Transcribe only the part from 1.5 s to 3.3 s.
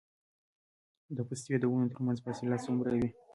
د ونو ترمنځ فاصله څومره وي؟